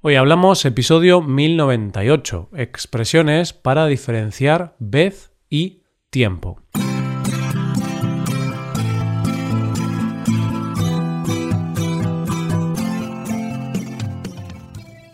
Hoy 0.00 0.14
hablamos 0.14 0.64
episodio 0.64 1.22
1098, 1.22 2.50
expresiones 2.54 3.52
para 3.52 3.86
diferenciar 3.86 4.76
vez 4.78 5.32
y 5.50 5.82
tiempo. 6.10 6.62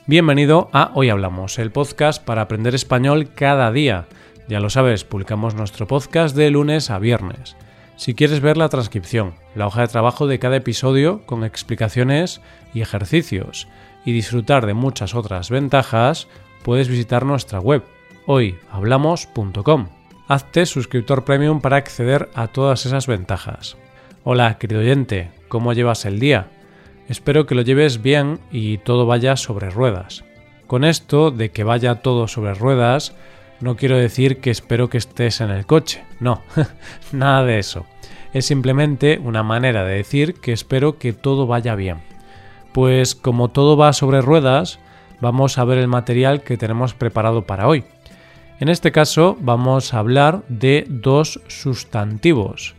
Bienvenido 0.07 0.69
a 0.75 0.91
Hoy 0.93 1.09
Hablamos, 1.09 1.59
el 1.59 1.73
podcast 1.73 2.23
para 2.23 2.43
aprender 2.43 2.75
español 2.75 3.31
cada 3.35 3.73
día. 3.73 4.07
Ya 4.49 4.61
lo 4.61 4.69
sabes, 4.69 5.05
publicamos 5.05 5.55
nuestro 5.55 5.87
podcast 5.87 6.37
de 6.37 6.51
lunes 6.51 6.91
a 6.91 6.99
viernes. 6.99 7.57
Si 7.97 8.15
quieres 8.15 8.41
ver 8.41 8.57
la 8.57 8.69
transcripción, 8.69 9.35
la 9.55 9.67
hoja 9.67 9.83
de 9.83 9.89
trabajo 9.89 10.27
de 10.27 10.39
cada 10.39 10.57
episodio 10.57 11.23
con 11.27 11.45
explicaciones 11.45 12.41
y 12.75 12.81
ejercicios, 12.81 13.69
y 14.05 14.13
disfrutar 14.13 14.67
de 14.67 14.75
muchas 14.75 15.15
otras 15.15 15.51
ventajas, 15.51 16.29
puedes 16.63 16.89
visitar 16.89 17.25
nuestra 17.25 17.61
web 17.61 17.83
hoyhablamos.com. 18.27 19.89
Hazte 20.27 20.67
suscriptor 20.67 21.25
premium 21.25 21.61
para 21.61 21.77
acceder 21.77 22.31
a 22.35 22.49
todas 22.49 22.87
esas 22.87 23.07
ventajas. 23.07 23.77
Hola, 24.25 24.59
querido 24.59 24.81
oyente, 24.81 25.31
¿cómo 25.49 25.73
llevas 25.73 26.07
el 26.07 26.19
día? 26.19 26.49
Espero 27.09 27.47
que 27.47 27.55
lo 27.55 27.63
lleves 27.63 28.01
bien 28.01 28.41
y 28.51 28.79
todo 28.79 29.07
vaya 29.07 29.37
sobre 29.37 29.69
ruedas. 29.71 30.25
Con 30.67 30.85
esto 30.85 31.31
de 31.31 31.51
que 31.51 31.65
vaya 31.65 31.97
todo 31.97 32.27
sobre 32.27 32.55
ruedas, 32.55 33.15
no 33.61 33.77
quiero 33.77 33.99
decir 33.99 34.41
que 34.41 34.51
espero 34.51 34.89
que 34.89 34.99
estés 34.99 35.43
en 35.43 35.51
el 35.51 35.67
coche, 35.67 36.03
no, 36.21 36.43
nada 37.13 37.45
de 37.45 37.59
eso. 37.59 37.85
Es 38.35 38.47
simplemente 38.47 39.21
una 39.23 39.45
manera 39.45 39.85
de 39.85 39.95
decir 39.95 40.35
que 40.35 40.53
espero 40.53 40.99
que 40.99 41.13
todo 41.13 41.47
vaya 41.47 41.77
bien. 41.77 42.03
Pues 42.73 43.15
como 43.15 43.49
todo 43.49 43.77
va 43.77 43.93
sobre 43.93 44.21
ruedas, 44.21 44.81
vamos 45.21 45.57
a 45.57 45.65
ver 45.65 45.79
el 45.79 45.87
material 45.87 46.43
que 46.43 46.57
tenemos 46.57 46.95
preparado 46.95 47.47
para 47.47 47.69
hoy. 47.69 47.85
En 48.59 48.69
este 48.69 48.91
caso 48.91 49.37
vamos 49.41 49.95
a 49.95 50.01
hablar 50.01 50.43
de 50.49 50.85
dos 50.89 51.41
sustantivos 51.47 52.75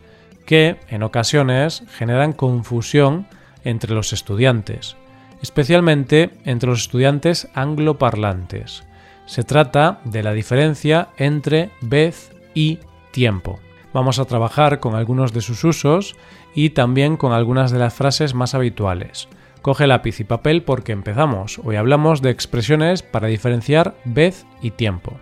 que 0.45 0.75
en 0.89 1.03
ocasiones 1.03 1.84
generan 1.90 2.34
confusión 2.34 3.25
entre 3.64 3.95
los 3.95 4.12
estudiantes, 4.12 4.97
especialmente 5.42 6.31
entre 6.44 6.69
los 6.69 6.81
estudiantes 6.81 7.47
angloparlantes. 7.56 8.84
Se 9.25 9.44
trata 9.44 10.02
de 10.03 10.22
la 10.22 10.34
diferencia 10.34 11.08
entre 11.17 11.72
vez 11.81 12.31
y 12.53 12.80
tiempo. 13.12 13.59
Vamos 13.95 14.19
a 14.19 14.25
trabajar 14.25 14.81
con 14.81 14.93
algunos 14.93 15.31
de 15.31 15.39
sus 15.39 15.63
usos 15.63 16.17
y 16.53 16.71
también 16.71 17.15
con 17.15 17.31
algunas 17.31 17.71
de 17.71 17.79
las 17.79 17.93
frases 17.93 18.33
más 18.33 18.53
habituales. 18.53 19.29
Coge 19.61 19.88
lápiz 19.88 20.19
y 20.19 20.25
papel 20.25 20.63
porque 20.63 20.91
empezamos. 20.91 21.61
Hoy 21.63 21.77
hablamos 21.77 22.21
de 22.21 22.29
expresiones 22.29 23.03
para 23.03 23.29
diferenciar 23.29 23.95
vez 24.03 24.45
y 24.61 24.71
tiempo. 24.71 25.17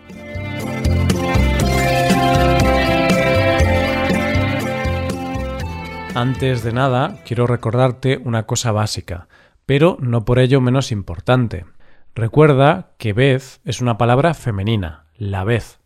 Antes 6.15 6.63
de 6.63 6.73
nada, 6.73 7.19
quiero 7.27 7.45
recordarte 7.45 8.19
una 8.25 8.47
cosa 8.47 8.71
básica, 8.71 9.27
pero 9.67 9.97
no 9.99 10.25
por 10.25 10.39
ello 10.39 10.61
menos 10.61 10.91
importante. 10.91 11.67
Recuerda 12.15 12.95
que 12.97 13.13
vez 13.13 13.61
es 13.65 13.81
una 13.81 13.99
palabra 13.99 14.33
femenina, 14.33 15.05
la 15.15 15.43
vez, 15.43 15.79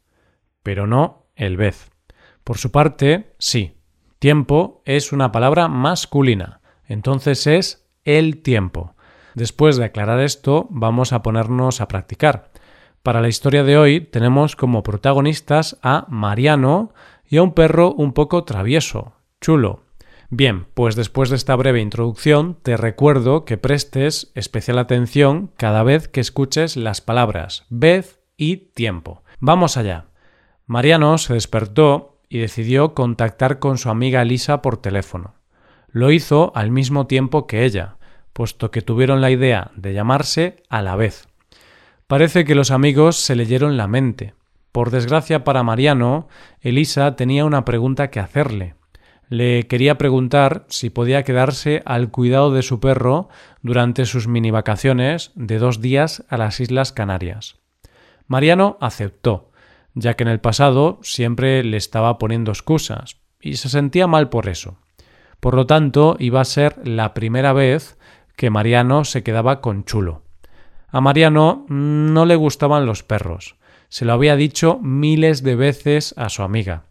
pero 0.63 0.88
no 0.88 1.25
el 1.35 1.58
vez. 1.58 1.91
Por 2.48 2.59
su 2.59 2.72
parte, 2.72 3.34
sí, 3.40 3.76
tiempo 4.20 4.81
es 4.86 5.12
una 5.12 5.34
palabra 5.34 5.67
masculina, 5.67 6.62
entonces 6.86 7.45
es 7.45 7.89
el 8.06 8.42
tiempo. 8.42 8.95
Después 9.36 9.76
de 9.76 9.84
aclarar 9.84 10.22
esto, 10.22 10.66
vamos 10.70 11.12
a 11.12 11.22
ponernos 11.23 11.81
a 11.81 11.89
practicar. 11.89 12.50
Para 13.04 13.20
la 13.20 13.28
historia 13.28 13.66
de 13.66 13.78
hoy 13.78 14.00
tenemos 14.00 14.56
como 14.56 14.81
protagonistas 14.81 15.78
a 15.84 16.06
Mariano 16.08 16.94
y 17.28 17.36
a 17.36 17.44
un 17.44 17.52
perro 17.52 17.92
un 17.92 18.14
poco 18.14 18.45
travieso, 18.45 19.16
chulo, 19.42 19.83
Bien, 20.30 20.67
pues 20.73 20.95
después 20.95 21.30
de 21.30 21.36
esta 21.36 21.54
breve 21.58 21.82
introducción, 21.82 22.58
te 22.64 22.77
recuerdo 22.77 23.44
que 23.44 23.58
prestes 23.58 24.32
especial 24.36 24.80
atención 24.80 25.52
cada 25.58 25.83
vez 25.83 26.08
que 26.08 26.21
escuches 26.21 26.77
las 26.77 27.02
palabras 27.02 27.66
vez 27.70 28.21
y 28.38 28.55
tiempo. 28.55 29.23
Vamos 29.42 29.76
allá. 29.76 30.05
Mariano 30.66 31.17
se 31.17 31.33
despertó 31.33 32.17
y 32.30 32.39
decidió 32.39 32.93
contactar 32.93 33.60
con 33.60 33.77
su 33.77 33.89
amiga 33.89 34.23
Lisa 34.23 34.61
por 34.61 34.77
teléfono. 34.77 35.36
Lo 35.89 36.11
hizo 36.11 36.52
al 36.55 36.71
mismo 36.71 37.08
tiempo 37.08 37.48
que 37.48 37.65
ella, 37.65 37.98
puesto 38.33 38.71
que 38.71 38.82
tuvieron 38.82 39.21
la 39.21 39.32
idea 39.32 39.71
de 39.76 39.93
llamarse 39.93 40.64
a 40.70 40.82
la 40.82 40.95
vez. 40.95 41.27
Parece 42.08 42.45
que 42.45 42.55
los 42.55 42.71
amigos 42.71 43.17
se 43.17 43.36
leyeron 43.36 43.77
la 43.77 43.88
mente. 43.88 44.33
Por 44.71 44.92
desgracia 44.92 45.43
para 45.43 45.64
Mariano, 45.64 46.27
Elisa 46.61 47.15
tenía 47.15 47.45
una 47.45 47.65
pregunta 47.65 48.10
que 48.10 48.20
hacerle, 48.20 48.76
le 49.30 49.67
quería 49.67 49.98
preguntar 49.98 50.65
si 50.70 50.89
podía 50.89 51.23
quedarse 51.23 51.82
al 51.86 52.11
cuidado 52.11 52.52
de 52.52 52.61
su 52.61 52.80
perro 52.80 53.27
durante 53.61 54.05
sus 54.05 54.27
mini 54.27 54.52
vacaciones 54.52 55.32
de 55.36 55.59
dos 55.59 55.82
días 55.82 56.23
a 56.30 56.38
las 56.38 56.59
Islas 56.61 56.94
Canarias. 56.94 57.58
Mariano 58.27 58.77
aceptó, 58.80 59.46
ya 59.99 60.15
que 60.15 60.23
en 60.23 60.30
el 60.30 60.39
pasado 60.39 60.99
siempre 61.02 61.63
le 61.63 61.77
estaba 61.77 62.17
poniendo 62.17 62.52
excusas, 62.52 63.17
y 63.41 63.58
se 63.58 63.69
sentía 63.69 64.08
mal 64.08 64.30
por 64.30 64.47
eso. 64.47 64.77
Por 65.39 65.55
lo 65.55 65.65
tanto, 65.65 66.15
iba 66.19 66.41
a 66.41 66.45
ser 66.45 66.75
la 66.87 67.13
primera 67.13 67.53
vez 67.53 67.97
que 68.35 68.49
Mariano 68.49 69.05
se 69.05 69.23
quedaba 69.23 69.61
con 69.61 69.83
Chulo. 69.85 70.21
A 70.89 71.02
Mariano 71.02 71.65
no 71.69 72.25
le 72.25 72.35
gustaban 72.35 72.85
los 72.85 73.03
perros. 73.03 73.55
Se 73.89 74.05
lo 74.05 74.13
había 74.13 74.35
dicho 74.35 74.80
miles 74.81 75.43
de 75.43 75.55
veces 75.55 76.14
a 76.17 76.29
su 76.29 76.43
amiga. 76.43 76.83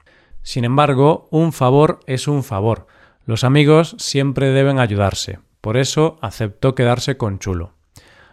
Sin 0.43 0.65
embargo, 0.65 1.29
un 1.31 1.53
favor 1.53 2.01
es 2.07 2.29
un 2.29 2.43
favor. 2.43 2.87
Los 3.25 3.45
amigos 3.45 3.97
siempre 3.99 4.51
deben 4.51 4.79
ayudarse. 4.79 5.39
Por 5.61 5.77
eso 5.77 6.19
aceptó 6.21 6.75
quedarse 6.75 7.17
con 7.17 7.39
Chulo. 7.39 7.73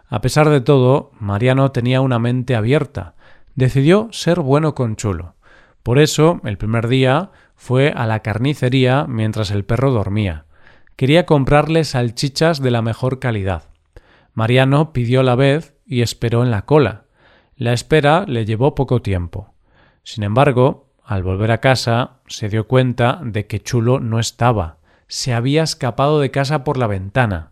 A 0.07 0.21
pesar 0.21 0.49
de 0.49 0.61
todo, 0.61 1.11
Mariano 1.19 1.71
tenía 1.71 2.01
una 2.01 2.19
mente 2.19 2.55
abierta. 2.55 3.15
Decidió 3.55 4.09
ser 4.11 4.39
bueno 4.39 4.73
con 4.73 4.95
Chulo. 4.95 5.35
Por 5.83 5.99
eso, 5.99 6.41
el 6.43 6.57
primer 6.57 6.87
día, 6.87 7.31
fue 7.55 7.93
a 7.95 8.07
la 8.07 8.21
carnicería 8.21 9.05
mientras 9.07 9.51
el 9.51 9.65
perro 9.65 9.91
dormía. 9.91 10.45
Quería 10.95 11.25
comprarle 11.25 11.83
salchichas 11.83 12.61
de 12.61 12.71
la 12.71 12.81
mejor 12.81 13.19
calidad. 13.19 13.63
Mariano 14.33 14.93
pidió 14.93 15.23
la 15.23 15.35
vez 15.35 15.75
y 15.85 16.01
esperó 16.01 16.43
en 16.43 16.51
la 16.51 16.63
cola. 16.63 17.05
La 17.55 17.73
espera 17.73 18.25
le 18.27 18.45
llevó 18.45 18.75
poco 18.75 19.01
tiempo. 19.01 19.53
Sin 20.03 20.23
embargo, 20.23 20.89
al 21.03 21.23
volver 21.23 21.51
a 21.51 21.59
casa, 21.59 22.17
se 22.27 22.49
dio 22.49 22.67
cuenta 22.67 23.19
de 23.23 23.45
que 23.45 23.61
Chulo 23.61 23.99
no 23.99 24.19
estaba. 24.19 24.77
Se 25.07 25.33
había 25.33 25.63
escapado 25.63 26.19
de 26.19 26.31
casa 26.31 26.63
por 26.63 26.77
la 26.77 26.87
ventana. 26.87 27.51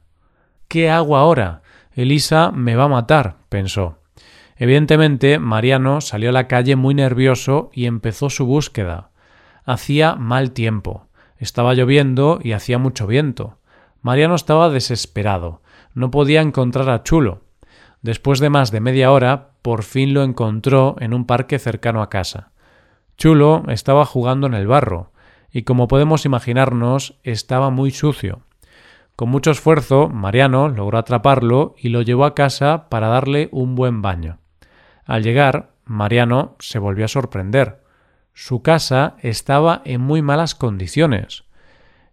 ¿Qué 0.68 0.90
hago 0.90 1.18
ahora? 1.18 1.62
Elisa 1.94 2.52
me 2.52 2.76
va 2.76 2.86
a 2.86 2.90
matar, 2.90 3.38
pensó. 3.50 4.01
Evidentemente, 4.62 5.40
Mariano 5.40 6.02
salió 6.02 6.30
a 6.30 6.34
la 6.34 6.48
calle 6.48 6.76
muy 6.76 6.94
nervioso 6.94 7.72
y 7.74 7.88
empezó 7.88 8.30
su 8.30 8.46
búsqueda. 8.46 9.10
Hacía 9.66 10.14
mal 10.14 10.52
tiempo. 10.52 11.08
Estaba 11.40 11.74
lloviendo 11.74 12.38
y 12.44 12.52
hacía 12.52 12.78
mucho 12.78 13.08
viento. 13.08 13.58
Mariano 14.04 14.36
estaba 14.36 14.70
desesperado. 14.70 15.64
No 15.96 16.12
podía 16.12 16.42
encontrar 16.42 16.92
a 16.92 17.02
Chulo. 17.02 17.42
Después 18.04 18.40
de 18.40 18.52
más 18.52 18.70
de 18.70 18.82
media 18.82 19.12
hora, 19.12 19.50
por 19.64 19.82
fin 19.82 20.14
lo 20.14 20.22
encontró 20.22 20.96
en 21.00 21.16
un 21.16 21.26
parque 21.26 21.58
cercano 21.58 22.04
a 22.04 22.12
casa. 22.12 22.52
Chulo 23.18 23.64
estaba 23.68 24.06
jugando 24.06 24.46
en 24.46 24.54
el 24.54 24.68
barro, 24.68 25.12
y 25.52 25.64
como 25.64 25.88
podemos 25.88 26.24
imaginarnos, 26.28 27.18
estaba 27.24 27.72
muy 27.72 27.90
sucio. 27.90 28.42
Con 29.16 29.30
mucho 29.30 29.50
esfuerzo, 29.50 30.08
Mariano 30.10 30.70
logró 30.70 31.00
atraparlo 31.00 31.74
y 31.80 31.90
lo 31.90 32.04
llevó 32.04 32.26
a 32.26 32.36
casa 32.36 32.90
para 32.90 33.08
darle 33.08 33.50
un 33.52 33.74
buen 33.74 34.04
baño. 34.04 34.38
Al 35.12 35.24
llegar, 35.24 35.72
Mariano 35.84 36.56
se 36.60 36.80
volvió 36.80 37.04
a 37.04 37.10
sorprender. 37.10 37.82
Su 38.34 38.62
casa 38.62 39.18
estaba 39.20 39.82
en 39.84 40.00
muy 40.00 40.22
malas 40.22 40.56
condiciones. 40.56 41.44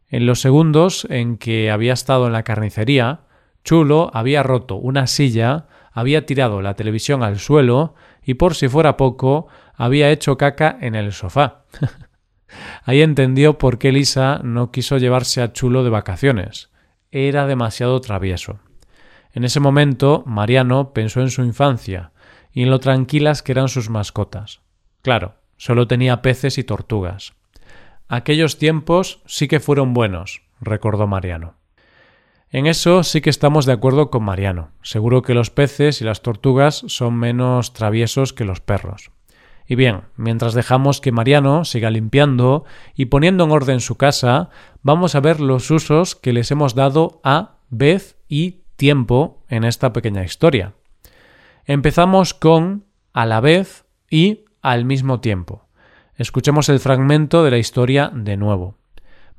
En 0.09 0.27
los 0.27 0.41
segundos 0.41 1.07
en 1.09 1.39
que 1.39 1.71
había 1.71 1.93
estado 1.93 2.27
en 2.27 2.33
la 2.33 2.43
carnicería, 2.43 3.21
Chulo 3.63 4.11
había 4.15 4.43
roto 4.43 4.75
una 4.75 5.07
silla, 5.07 5.69
había 5.93 6.27
tirado 6.27 6.61
la 6.61 6.75
televisión 6.75 7.23
al 7.23 7.39
suelo 7.39 7.95
y 8.21 8.35
por 8.35 8.57
si 8.57 8.67
fuera 8.67 8.97
poco, 8.97 9.47
había 9.77 10.11
hecho 10.11 10.37
caca 10.37 10.77
en 10.81 10.97
el 10.97 11.13
sofá. 11.13 11.67
Ahí 12.83 13.03
entendió 13.03 13.59
por 13.59 13.79
qué 13.79 13.93
Lisa 13.93 14.41
no 14.43 14.73
quiso 14.73 14.99
llevarse 14.99 15.41
a 15.41 15.53
Chulo 15.53 15.85
de 15.85 15.91
vacaciones. 15.91 16.73
Era 17.13 17.47
demasiado 17.47 18.01
travieso. 18.01 18.59
En 19.33 19.45
ese 19.45 19.61
momento, 19.61 20.25
Mariano 20.27 20.93
pensó 20.93 21.21
en 21.21 21.31
su 21.31 21.45
infancia 21.45 22.11
y 22.59 22.65
en 22.65 22.71
lo 22.71 22.81
tranquilas 22.81 23.45
que 23.45 23.53
eran 23.53 23.69
sus 23.69 23.89
mascotas. 23.89 24.63
Claro, 25.03 25.37
solo 25.59 25.87
tenía 25.87 26.23
peces 26.23 26.59
y 26.59 26.65
tortugas. 26.65 27.35
Aquellos 28.09 28.59
tiempos 28.59 29.23
sí 29.27 29.47
que 29.47 29.61
fueron 29.61 29.95
buenos, 29.95 30.43
recordó 30.61 31.07
Mariano. 31.07 31.55
En 32.51 32.67
eso 32.67 33.05
sí 33.05 33.21
que 33.21 33.31
estamos 33.31 33.65
de 33.65 33.75
acuerdo 33.75 34.11
con 34.11 34.25
Mariano. 34.25 34.73
Seguro 34.83 35.23
que 35.23 35.35
los 35.35 35.51
peces 35.51 36.01
y 36.01 36.05
las 36.05 36.23
tortugas 36.23 36.83
son 36.89 37.15
menos 37.15 37.75
traviesos 37.75 38.33
que 38.33 38.45
los 38.45 38.61
perros. 38.61 39.13
Y 39.65 39.77
bien, 39.77 40.01
mientras 40.17 40.53
dejamos 40.53 41.01
que 41.01 41.13
Mariano 41.13 41.65
siga 41.65 41.93
limpiando 41.93 42.65
y 42.93 43.05
poniendo 43.05 43.45
en 43.45 43.53
orden 43.53 43.79
su 43.79 43.95
casa, 43.95 44.51
vamos 44.83 45.15
a 45.15 45.21
ver 45.21 45.39
los 45.39 45.71
usos 45.71 46.17
que 46.17 46.33
les 46.33 46.51
hemos 46.51 46.75
dado 46.75 47.21
a 47.23 47.59
vez 47.71 48.17
y 48.27 48.63
tiempo 48.75 49.45
en 49.49 49.63
esta 49.63 49.93
pequeña 49.93 50.25
historia. 50.25 50.75
Empezamos 51.69 52.33
con 52.33 52.87
a 53.13 53.27
la 53.27 53.43
vez 53.43 53.85
y 54.09 54.47
al 54.63 54.87
mismo 54.87 55.21
tiempo. 55.21 55.69
Escuchemos 56.15 56.71
el 56.71 56.81
fragmento 56.81 57.45
de 57.45 57.51
la 57.51 57.59
historia 57.59 58.11
de 58.15 58.39
nuevo. 58.39 58.79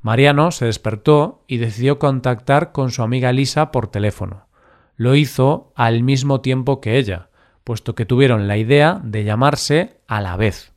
Mariano 0.00 0.52
se 0.52 0.66
despertó 0.66 1.42
y 1.48 1.56
decidió 1.56 1.98
contactar 1.98 2.70
con 2.70 2.92
su 2.92 3.02
amiga 3.02 3.32
Lisa 3.32 3.72
por 3.72 3.88
teléfono. 3.88 4.46
Lo 4.94 5.16
hizo 5.16 5.72
al 5.74 6.04
mismo 6.04 6.40
tiempo 6.40 6.80
que 6.80 6.98
ella, 6.98 7.30
puesto 7.64 7.96
que 7.96 8.06
tuvieron 8.06 8.46
la 8.46 8.58
idea 8.58 9.00
de 9.02 9.24
llamarse 9.24 9.98
a 10.06 10.20
la 10.20 10.36
vez. 10.36 10.72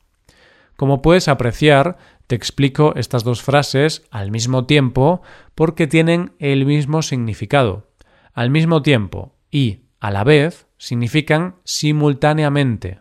Como 0.74 1.02
puedes 1.02 1.28
apreciar, 1.28 1.98
te 2.26 2.34
explico 2.34 2.94
estas 2.96 3.22
dos 3.22 3.42
frases 3.42 4.02
al 4.10 4.32
mismo 4.32 4.66
tiempo 4.66 5.22
porque 5.54 5.86
tienen 5.86 6.32
el 6.40 6.66
mismo 6.66 7.00
significado. 7.02 7.92
Al 8.32 8.50
mismo 8.50 8.82
tiempo 8.82 9.36
y 9.52 9.82
a 10.00 10.10
la 10.10 10.24
vez 10.24 10.66
significan 10.84 11.56
simultáneamente. 11.64 12.98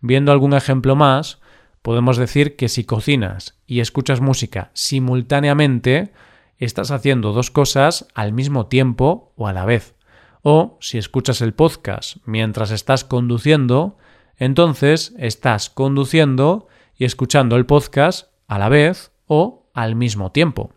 Viendo 0.00 0.32
algún 0.32 0.54
ejemplo 0.54 0.96
más, 0.96 1.38
podemos 1.80 2.16
decir 2.16 2.56
que 2.56 2.68
si 2.68 2.82
cocinas 2.82 3.60
y 3.64 3.78
escuchas 3.78 4.20
música 4.20 4.72
simultáneamente, 4.74 6.12
estás 6.58 6.90
haciendo 6.90 7.32
dos 7.32 7.52
cosas 7.52 8.08
al 8.14 8.32
mismo 8.32 8.66
tiempo 8.66 9.32
o 9.36 9.46
a 9.46 9.52
la 9.52 9.64
vez. 9.64 9.94
O 10.42 10.78
si 10.80 10.98
escuchas 10.98 11.40
el 11.42 11.54
podcast 11.54 12.16
mientras 12.26 12.72
estás 12.72 13.04
conduciendo, 13.04 13.96
entonces 14.36 15.14
estás 15.16 15.70
conduciendo 15.70 16.66
y 16.96 17.04
escuchando 17.04 17.54
el 17.54 17.66
podcast 17.66 18.32
a 18.48 18.58
la 18.58 18.68
vez 18.68 19.12
o 19.28 19.70
al 19.74 19.94
mismo 19.94 20.32
tiempo. 20.32 20.72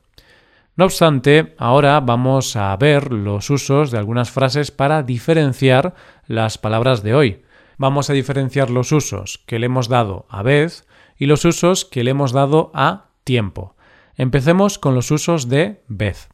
No 0.77 0.85
obstante, 0.85 1.55
ahora 1.57 2.01
vamos 2.01 2.57
a 2.57 2.75
ver 2.75 3.13
los 3.13 3.49
usos 3.49 3.91
de 3.91 3.97
algunas 3.97 4.29
frases 4.29 4.71
para 4.71 5.03
diferenciar 5.03 5.95
las 6.27 6.57
palabras 6.57 7.01
de 7.01 7.15
hoy. 7.15 7.43
Vamos 7.77 8.09
a 8.09 8.13
diferenciar 8.13 8.69
los 8.69 8.91
usos 8.91 9.41
que 9.45 9.57
le 9.57 9.67
hemos 9.67 9.87
dado 9.87 10.25
a 10.29 10.43
vez 10.43 10.85
y 11.17 11.27
los 11.27 11.45
usos 11.45 11.85
que 11.85 12.03
le 12.03 12.11
hemos 12.11 12.33
dado 12.33 12.71
a 12.73 13.05
tiempo. 13.23 13.77
Empecemos 14.15 14.77
con 14.77 14.95
los 14.95 15.11
usos 15.11 15.47
de 15.47 15.81
vez. 15.87 16.27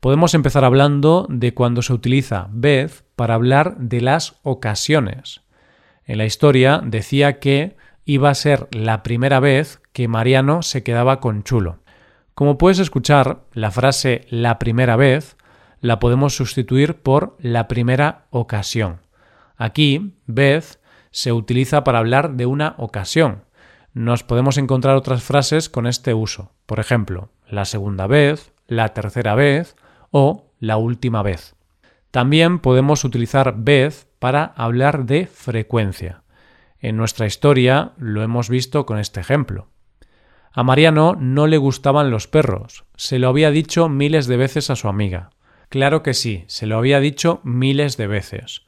Podemos 0.00 0.34
empezar 0.34 0.64
hablando 0.64 1.26
de 1.28 1.54
cuando 1.54 1.82
se 1.82 1.92
utiliza 1.92 2.48
vez 2.50 3.04
para 3.14 3.34
hablar 3.34 3.76
de 3.76 4.00
las 4.00 4.34
ocasiones. 4.42 5.42
En 6.06 6.18
la 6.18 6.24
historia 6.24 6.80
decía 6.84 7.38
que 7.38 7.76
iba 8.04 8.30
a 8.30 8.34
ser 8.34 8.66
la 8.72 9.04
primera 9.04 9.38
vez 9.38 9.80
que 9.92 10.08
Mariano 10.08 10.62
se 10.62 10.82
quedaba 10.82 11.20
con 11.20 11.44
Chulo. 11.44 11.78
Como 12.40 12.56
puedes 12.56 12.78
escuchar, 12.78 13.42
la 13.52 13.70
frase 13.70 14.24
la 14.30 14.58
primera 14.58 14.96
vez 14.96 15.36
la 15.82 15.98
podemos 15.98 16.34
sustituir 16.34 16.94
por 16.94 17.36
la 17.38 17.68
primera 17.68 18.28
ocasión. 18.30 19.02
Aquí, 19.58 20.16
vez 20.24 20.80
se 21.10 21.32
utiliza 21.32 21.84
para 21.84 21.98
hablar 21.98 22.36
de 22.36 22.46
una 22.46 22.76
ocasión, 22.78 23.44
nos 23.92 24.24
podemos 24.24 24.56
encontrar 24.56 24.96
otras 24.96 25.22
frases 25.22 25.68
con 25.68 25.86
este 25.86 26.14
uso. 26.14 26.54
Por 26.64 26.80
ejemplo, 26.80 27.28
la 27.46 27.66
segunda 27.66 28.06
vez, 28.06 28.54
la 28.66 28.88
tercera 28.94 29.34
vez 29.34 29.76
o 30.10 30.46
la 30.60 30.78
última 30.78 31.22
vez. 31.22 31.56
También 32.10 32.58
podemos 32.58 33.04
utilizar 33.04 33.54
vez 33.58 34.08
para 34.18 34.44
hablar 34.44 35.04
de 35.04 35.26
frecuencia. 35.26 36.22
En 36.78 36.96
nuestra 36.96 37.26
historia 37.26 37.92
lo 37.98 38.22
hemos 38.22 38.48
visto 38.48 38.86
con 38.86 38.98
este 38.98 39.20
ejemplo. 39.20 39.68
A 40.52 40.64
Mariano 40.64 41.16
no 41.18 41.46
le 41.46 41.58
gustaban 41.58 42.10
los 42.10 42.26
perros. 42.26 42.84
Se 42.96 43.18
lo 43.18 43.28
había 43.28 43.50
dicho 43.50 43.88
miles 43.88 44.26
de 44.26 44.36
veces 44.36 44.70
a 44.70 44.76
su 44.76 44.88
amiga. 44.88 45.30
Claro 45.68 46.02
que 46.02 46.14
sí, 46.14 46.44
se 46.48 46.66
lo 46.66 46.76
había 46.76 46.98
dicho 46.98 47.40
miles 47.44 47.96
de 47.96 48.08
veces. 48.08 48.62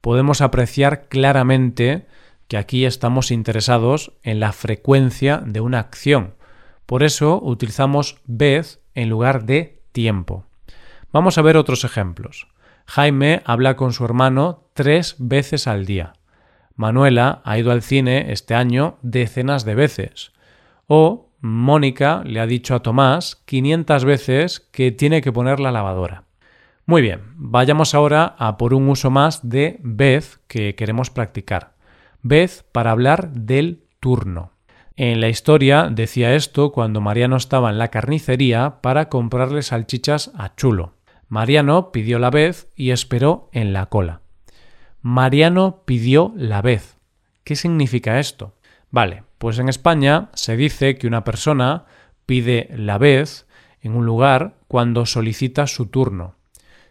Podemos 0.00 0.40
apreciar 0.40 1.08
claramente 1.08 2.06
que 2.46 2.56
aquí 2.56 2.84
estamos 2.84 3.32
interesados 3.32 4.12
en 4.22 4.38
la 4.38 4.52
frecuencia 4.52 5.42
de 5.44 5.60
una 5.60 5.80
acción. 5.80 6.34
Por 6.86 7.02
eso 7.02 7.40
utilizamos 7.42 8.18
vez 8.26 8.80
en 8.94 9.08
lugar 9.08 9.44
de 9.44 9.82
tiempo. 9.90 10.44
Vamos 11.12 11.38
a 11.38 11.42
ver 11.42 11.56
otros 11.56 11.82
ejemplos. 11.82 12.46
Jaime 12.86 13.42
habla 13.44 13.74
con 13.74 13.92
su 13.92 14.04
hermano 14.04 14.68
tres 14.74 15.16
veces 15.18 15.66
al 15.66 15.86
día. 15.86 16.12
Manuela 16.76 17.40
ha 17.44 17.58
ido 17.58 17.72
al 17.72 17.82
cine 17.82 18.30
este 18.32 18.54
año 18.54 18.98
decenas 19.02 19.64
de 19.64 19.74
veces. 19.74 20.30
O 20.86 21.30
Mónica 21.40 22.22
le 22.24 22.40
ha 22.40 22.46
dicho 22.46 22.74
a 22.74 22.80
Tomás 22.80 23.36
500 23.44 24.04
veces 24.04 24.60
que 24.60 24.92
tiene 24.92 25.20
que 25.20 25.32
poner 25.32 25.60
la 25.60 25.72
lavadora. 25.72 26.24
Muy 26.86 27.02
bien, 27.02 27.20
vayamos 27.34 27.94
ahora 27.94 28.34
a 28.38 28.56
por 28.56 28.74
un 28.74 28.88
uso 28.88 29.10
más 29.10 29.48
de 29.48 29.78
vez 29.82 30.40
que 30.46 30.74
queremos 30.74 31.10
practicar 31.10 31.76
vez 32.28 32.64
para 32.72 32.90
hablar 32.90 33.32
del 33.32 33.84
turno. 34.00 34.52
En 34.96 35.20
la 35.20 35.28
historia 35.28 35.88
decía 35.90 36.34
esto 36.34 36.72
cuando 36.72 37.00
Mariano 37.00 37.36
estaba 37.36 37.70
en 37.70 37.78
la 37.78 37.88
carnicería 37.88 38.80
para 38.80 39.08
comprarle 39.08 39.62
salchichas 39.62 40.32
a 40.34 40.54
Chulo. 40.54 40.94
Mariano 41.28 41.92
pidió 41.92 42.18
la 42.18 42.30
vez 42.30 42.70
y 42.76 42.90
esperó 42.90 43.50
en 43.52 43.72
la 43.72 43.86
cola. 43.86 44.22
Mariano 45.02 45.82
pidió 45.84 46.32
la 46.36 46.62
vez. 46.62 46.96
¿Qué 47.44 47.56
significa 47.56 48.18
esto? 48.18 48.54
Vale, 48.90 49.24
pues 49.38 49.58
en 49.58 49.68
España 49.68 50.30
se 50.34 50.56
dice 50.56 50.96
que 50.96 51.06
una 51.06 51.24
persona 51.24 51.84
pide 52.24 52.68
la 52.76 52.98
vez 52.98 53.46
en 53.80 53.94
un 53.94 54.06
lugar 54.06 54.54
cuando 54.68 55.06
solicita 55.06 55.66
su 55.66 55.86
turno. 55.86 56.34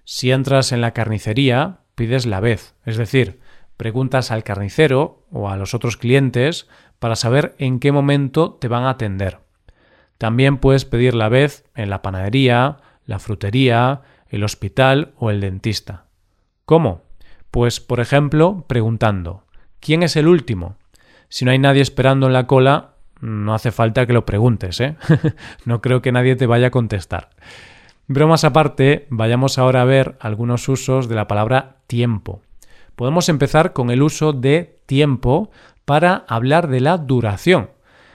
Si 0.03 0.31
entras 0.31 0.71
en 0.71 0.81
la 0.81 0.91
carnicería, 0.91 1.79
pides 1.95 2.25
la 2.25 2.39
vez, 2.39 2.75
es 2.85 2.97
decir, 2.97 3.39
preguntas 3.77 4.31
al 4.31 4.43
carnicero 4.43 5.25
o 5.31 5.49
a 5.49 5.57
los 5.57 5.73
otros 5.73 5.97
clientes 5.97 6.67
para 6.99 7.15
saber 7.15 7.55
en 7.57 7.79
qué 7.79 7.91
momento 7.91 8.53
te 8.53 8.67
van 8.67 8.83
a 8.83 8.91
atender. 8.91 9.39
También 10.17 10.57
puedes 10.57 10.85
pedir 10.85 11.13
la 11.13 11.29
vez 11.29 11.65
en 11.75 11.89
la 11.89 12.01
panadería, 12.01 12.77
la 13.05 13.19
frutería, 13.19 14.01
el 14.29 14.43
hospital 14.43 15.13
o 15.17 15.29
el 15.29 15.41
dentista. 15.41 16.05
¿Cómo? 16.65 17.03
Pues, 17.51 17.79
por 17.79 17.99
ejemplo, 17.99 18.65
preguntando 18.67 19.45
¿Quién 19.79 20.01
es 20.01 20.15
el 20.15 20.27
último? 20.27 20.77
Si 21.35 21.43
no 21.43 21.51
hay 21.51 21.59
nadie 21.59 21.81
esperando 21.81 22.27
en 22.27 22.33
la 22.33 22.47
cola, 22.47 22.93
no 23.19 23.53
hace 23.53 23.71
falta 23.71 24.05
que 24.05 24.13
lo 24.13 24.25
preguntes, 24.25 24.79
¿eh? 24.79 24.95
no 25.65 25.81
creo 25.81 26.01
que 26.01 26.11
nadie 26.11 26.35
te 26.35 26.47
vaya 26.47 26.67
a 26.67 26.71
contestar. 26.71 27.29
Bromas 28.07 28.43
aparte, 28.43 29.07
vayamos 29.09 29.57
ahora 29.57 29.81
a 29.81 29.85
ver 29.85 30.15
algunos 30.21 30.69
usos 30.69 31.09
de 31.09 31.15
la 31.15 31.27
palabra 31.27 31.77
tiempo 31.87 32.41
podemos 32.95 33.29
empezar 33.29 33.73
con 33.73 33.91
el 33.91 34.01
uso 34.01 34.33
de 34.33 34.79
tiempo 34.85 35.51
para 35.85 36.25
hablar 36.27 36.67
de 36.67 36.79
la 36.79 36.97
duración. 36.97 37.69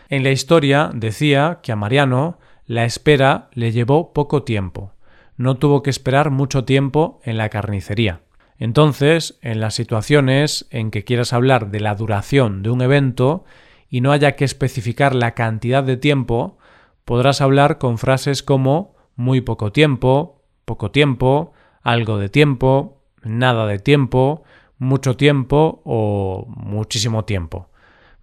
En 0.08 0.24
la 0.24 0.30
historia 0.30 0.90
decía 0.92 1.60
que 1.62 1.72
a 1.72 1.76
Mariano 1.76 2.38
la 2.66 2.84
espera 2.84 3.48
le 3.52 3.72
llevó 3.72 4.12
poco 4.12 4.42
tiempo. 4.42 4.92
No 5.36 5.56
tuvo 5.56 5.82
que 5.82 5.90
esperar 5.90 6.30
mucho 6.30 6.64
tiempo 6.64 7.20
en 7.24 7.36
la 7.36 7.48
carnicería. 7.48 8.20
Entonces, 8.60 9.38
en 9.40 9.58
las 9.58 9.74
situaciones 9.74 10.66
en 10.70 10.90
que 10.90 11.02
quieras 11.02 11.32
hablar 11.32 11.70
de 11.70 11.80
la 11.80 11.94
duración 11.94 12.62
de 12.62 12.68
un 12.68 12.82
evento 12.82 13.44
y 13.88 14.02
no 14.02 14.12
haya 14.12 14.36
que 14.36 14.44
especificar 14.44 15.14
la 15.14 15.34
cantidad 15.34 15.82
de 15.82 15.96
tiempo, 15.96 16.58
podrás 17.06 17.40
hablar 17.40 17.78
con 17.78 17.96
frases 17.96 18.42
como 18.42 18.94
muy 19.16 19.40
poco 19.40 19.72
tiempo, 19.72 20.44
poco 20.66 20.90
tiempo, 20.90 21.54
algo 21.82 22.18
de 22.18 22.28
tiempo, 22.28 23.02
nada 23.22 23.66
de 23.66 23.78
tiempo, 23.78 24.44
mucho 24.76 25.16
tiempo 25.16 25.80
o 25.86 26.44
muchísimo 26.48 27.24
tiempo. 27.24 27.70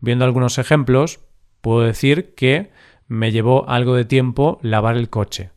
Viendo 0.01 0.23
algunos 0.23 0.59
ejemplos, 0.59 1.19
puedo 1.61 1.81
decir 1.81 2.35
que 2.35 2.69
me 3.07 3.31
llevó 3.31 3.67
algo 3.67 3.95
de 3.95 4.05
tiempo 4.05 4.59
lavar 4.61 4.97
el 4.97 5.09
coche, 5.09 5.49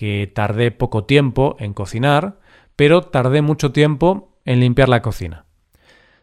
que 0.00 0.32
tardé 0.34 0.70
poco 0.70 1.04
tiempo 1.04 1.56
en 1.58 1.74
cocinar, 1.74 2.38
pero 2.74 3.02
tardé 3.02 3.42
mucho 3.42 3.70
tiempo 3.70 4.32
en 4.46 4.58
limpiar 4.58 4.88
la 4.88 5.02
cocina. 5.02 5.44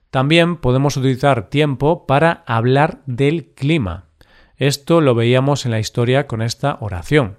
También 0.09 0.55
podemos 0.55 0.97
utilizar 0.97 1.51
tiempo 1.51 2.07
para 2.07 2.43
hablar 2.47 3.03
del 3.05 3.53
clima. 3.53 4.05
Esto 4.55 4.99
lo 4.99 5.13
veíamos 5.13 5.65
en 5.65 5.73
la 5.73 5.79
historia 5.79 6.25
con 6.25 6.41
esta 6.41 6.79
oración. 6.79 7.37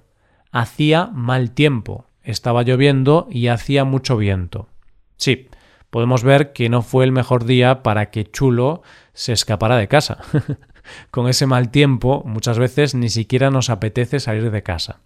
Hacía 0.49 1.07
mal 1.07 1.51
tiempo, 1.51 2.05
estaba 2.23 2.63
lloviendo 2.63 3.27
y 3.29 3.47
hacía 3.47 3.83
mucho 3.83 4.15
viento. 4.15 4.69
Sí, 5.17 5.49
podemos 5.89 6.23
ver 6.23 6.53
que 6.53 6.69
no 6.69 6.83
fue 6.83 7.03
el 7.03 7.11
mejor 7.11 7.43
día 7.43 7.83
para 7.83 8.11
que 8.11 8.23
Chulo 8.23 8.81
se 9.11 9.33
escapara 9.33 9.75
de 9.75 9.89
casa. 9.89 10.19
Con 11.11 11.27
ese 11.27 11.47
mal 11.47 11.69
tiempo 11.69 12.23
muchas 12.25 12.57
veces 12.57 12.95
ni 12.95 13.09
siquiera 13.09 13.51
nos 13.51 13.69
apetece 13.69 14.21
salir 14.21 14.51
de 14.51 14.63
casa. 14.63 15.01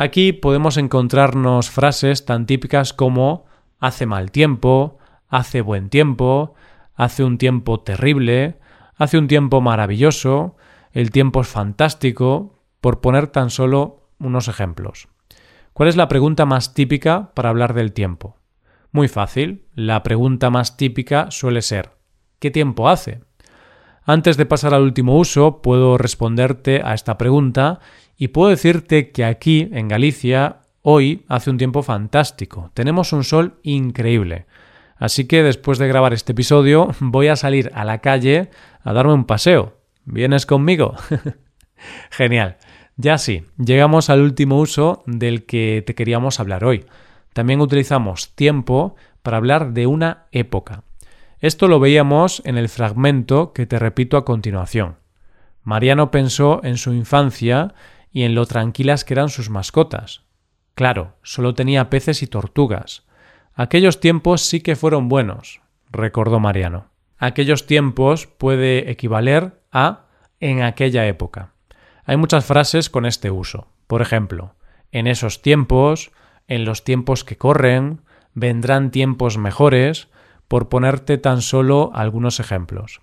Aquí 0.00 0.32
podemos 0.32 0.78
encontrarnos 0.78 1.68
frases 1.68 2.24
tan 2.24 2.46
típicas 2.46 2.94
como 2.94 3.44
hace 3.80 4.06
mal 4.06 4.30
tiempo, 4.30 4.96
hace 5.28 5.60
buen 5.60 5.90
tiempo, 5.90 6.54
hace 6.94 7.22
un 7.22 7.36
tiempo 7.36 7.80
terrible, 7.80 8.58
hace 8.96 9.18
un 9.18 9.28
tiempo 9.28 9.60
maravilloso, 9.60 10.56
el 10.92 11.10
tiempo 11.10 11.42
es 11.42 11.48
fantástico, 11.48 12.62
por 12.80 13.02
poner 13.02 13.26
tan 13.26 13.50
solo 13.50 14.08
unos 14.18 14.48
ejemplos. 14.48 15.08
¿Cuál 15.74 15.90
es 15.90 15.96
la 15.96 16.08
pregunta 16.08 16.46
más 16.46 16.72
típica 16.72 17.34
para 17.34 17.50
hablar 17.50 17.74
del 17.74 17.92
tiempo? 17.92 18.38
Muy 18.92 19.06
fácil, 19.06 19.66
la 19.74 20.02
pregunta 20.02 20.48
más 20.48 20.78
típica 20.78 21.30
suele 21.30 21.60
ser 21.60 21.90
¿qué 22.38 22.50
tiempo 22.50 22.88
hace? 22.88 23.20
Antes 24.04 24.38
de 24.38 24.46
pasar 24.46 24.72
al 24.72 24.82
último 24.82 25.18
uso, 25.18 25.60
puedo 25.60 25.98
responderte 25.98 26.80
a 26.82 26.94
esta 26.94 27.18
pregunta 27.18 27.80
y 28.20 28.28
puedo 28.28 28.50
decirte 28.50 29.12
que 29.12 29.24
aquí, 29.24 29.70
en 29.72 29.88
Galicia, 29.88 30.58
hoy 30.82 31.24
hace 31.26 31.48
un 31.48 31.56
tiempo 31.56 31.82
fantástico. 31.82 32.70
Tenemos 32.74 33.14
un 33.14 33.24
sol 33.24 33.54
increíble. 33.62 34.44
Así 34.98 35.24
que 35.26 35.42
después 35.42 35.78
de 35.78 35.88
grabar 35.88 36.12
este 36.12 36.32
episodio 36.32 36.90
voy 37.00 37.28
a 37.28 37.36
salir 37.36 37.70
a 37.74 37.82
la 37.82 38.02
calle 38.02 38.50
a 38.84 38.92
darme 38.92 39.14
un 39.14 39.24
paseo. 39.24 39.78
¿Vienes 40.04 40.44
conmigo? 40.44 40.96
Genial. 42.10 42.58
Ya 42.96 43.16
sí, 43.16 43.44
llegamos 43.56 44.10
al 44.10 44.20
último 44.20 44.60
uso 44.60 45.02
del 45.06 45.46
que 45.46 45.82
te 45.86 45.94
queríamos 45.94 46.40
hablar 46.40 46.62
hoy. 46.62 46.84
También 47.32 47.62
utilizamos 47.62 48.34
tiempo 48.34 48.96
para 49.22 49.38
hablar 49.38 49.72
de 49.72 49.86
una 49.86 50.26
época. 50.30 50.84
Esto 51.38 51.68
lo 51.68 51.80
veíamos 51.80 52.42
en 52.44 52.58
el 52.58 52.68
fragmento 52.68 53.54
que 53.54 53.64
te 53.64 53.78
repito 53.78 54.18
a 54.18 54.26
continuación. 54.26 54.96
Mariano 55.62 56.10
pensó 56.10 56.60
en 56.62 56.76
su 56.76 56.92
infancia 56.92 57.72
y 58.12 58.22
en 58.22 58.34
lo 58.34 58.46
tranquilas 58.46 59.04
que 59.04 59.14
eran 59.14 59.28
sus 59.28 59.50
mascotas. 59.50 60.22
Claro, 60.74 61.16
solo 61.22 61.54
tenía 61.54 61.90
peces 61.90 62.22
y 62.22 62.26
tortugas. 62.26 63.04
Aquellos 63.54 64.00
tiempos 64.00 64.42
sí 64.42 64.60
que 64.60 64.76
fueron 64.76 65.08
buenos, 65.08 65.60
recordó 65.90 66.40
Mariano. 66.40 66.90
Aquellos 67.18 67.66
tiempos 67.66 68.26
puede 68.26 68.90
equivaler 68.90 69.60
a 69.70 70.06
en 70.40 70.62
aquella 70.62 71.06
época. 71.06 71.52
Hay 72.04 72.16
muchas 72.16 72.44
frases 72.44 72.88
con 72.88 73.04
este 73.04 73.30
uso. 73.30 73.68
Por 73.86 74.02
ejemplo, 74.02 74.54
en 74.90 75.06
esos 75.06 75.42
tiempos, 75.42 76.10
en 76.48 76.64
los 76.64 76.82
tiempos 76.82 77.24
que 77.24 77.36
corren, 77.36 78.00
vendrán 78.34 78.90
tiempos 78.90 79.36
mejores, 79.36 80.08
por 80.48 80.68
ponerte 80.68 81.18
tan 81.18 81.42
solo 81.42 81.92
algunos 81.94 82.40
ejemplos. 82.40 83.02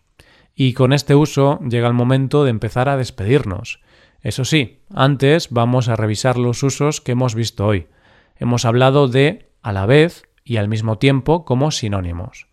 Y 0.54 0.74
con 0.74 0.92
este 0.92 1.16
uso 1.16 1.60
llega 1.60 1.88
el 1.88 1.94
momento 1.94 2.44
de 2.44 2.50
empezar 2.50 2.90
a 2.90 2.98
despedirnos. 2.98 3.80
Eso 4.28 4.44
sí, 4.44 4.82
antes 4.94 5.48
vamos 5.52 5.88
a 5.88 5.96
revisar 5.96 6.38
los 6.38 6.62
usos 6.62 7.00
que 7.00 7.14
hemos 7.14 7.34
visto 7.34 7.66
hoy. 7.66 7.88
Hemos 8.36 8.66
hablado 8.66 9.08
de 9.08 9.48
a 9.62 9.72
la 9.72 9.86
vez 9.86 10.24
y 10.44 10.58
al 10.58 10.68
mismo 10.68 10.98
tiempo 10.98 11.46
como 11.46 11.72
sinónimos. 11.72 12.48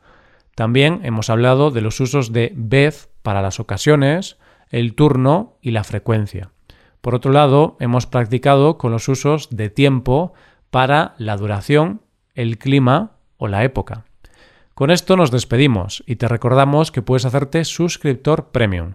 También 0.55 1.01
hemos 1.03 1.31
hablado 1.31 1.73
de 1.73 1.81
los 1.81 1.99
usos 1.99 2.33
de 2.33 2.53
vez 2.55 3.11
para 3.23 3.43
las 3.43 3.59
ocasiones, 3.59 4.39
el 4.71 4.95
turno 4.95 5.59
y 5.63 5.73
la 5.73 5.83
frecuencia. 5.83 6.53
Por 7.01 7.17
otro 7.17 7.33
lado, 7.33 7.77
hemos 7.81 8.07
practicado 8.07 8.79
con 8.79 8.93
los 8.93 9.09
usos 9.09 9.49
de 9.51 9.69
tiempo 9.69 10.33
para 10.71 11.17
la 11.19 11.37
duración, 11.37 12.03
el 12.37 12.57
clima 12.57 13.17
o 13.37 13.49
la 13.49 13.65
época. 13.65 14.05
Con 14.75 14.93
esto 14.93 15.17
nos 15.17 15.33
despedimos 15.33 16.05
y 16.07 16.15
te 16.17 16.29
recordamos 16.29 16.93
que 16.93 17.03
puedes 17.03 17.25
hacerte 17.25 17.65
suscriptor 17.65 18.53
premium. 18.53 18.95